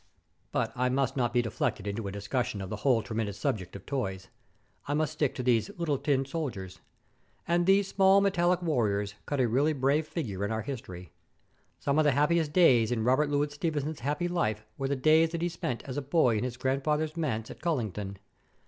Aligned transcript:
But 0.51 0.71
I 0.75 0.89
must 0.89 1.15
not 1.15 1.31
be 1.31 1.43
deflected 1.43 1.85
into 1.85 2.07
a 2.07 2.11
discussion 2.11 2.59
of 2.59 2.71
the 2.71 2.77
whole 2.77 3.03
tremendous 3.03 3.37
subject 3.37 3.75
of 3.75 3.85
toys. 3.85 4.29
I 4.87 4.95
must 4.95 5.13
stick 5.13 5.35
to 5.35 5.43
these 5.43 5.69
little 5.77 5.99
tin 5.99 6.25
soldiers. 6.25 6.79
And 7.47 7.67
these 7.67 7.89
small 7.89 8.19
metallic 8.19 8.63
warriors 8.63 9.13
cut 9.27 9.39
a 9.39 9.47
really 9.47 9.73
brave 9.73 10.07
figure 10.07 10.43
in 10.43 10.51
our 10.51 10.63
history. 10.63 11.11
Some 11.77 11.99
of 11.99 12.03
the 12.03 12.13
happiest 12.13 12.51
days 12.51 12.91
in 12.91 13.03
Robert 13.03 13.29
Louis 13.29 13.53
Stevenson's 13.53 13.99
happy 13.99 14.27
life 14.27 14.65
were 14.75 14.87
the 14.87 14.95
days 14.95 15.29
that 15.33 15.43
he 15.43 15.49
spent 15.49 15.83
as 15.83 15.97
a 15.97 16.01
boy 16.01 16.35
in 16.35 16.43
his 16.43 16.57
grandfather's 16.57 17.15
manse 17.15 17.51
at 17.51 17.61
Colinton. 17.61 18.17